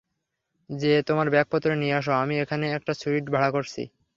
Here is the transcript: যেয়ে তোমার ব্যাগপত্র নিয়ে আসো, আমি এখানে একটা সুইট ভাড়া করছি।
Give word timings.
যেয়ে 0.69 0.99
তোমার 1.03 1.27
ব্যাগপত্র 1.33 1.69
নিয়ে 1.75 1.97
আসো, 1.99 2.11
আমি 2.23 2.35
এখানে 2.43 2.65
একটা 2.77 2.93
সুইট 2.93 3.25
ভাড়া 3.33 3.49
করছি। 3.55 3.81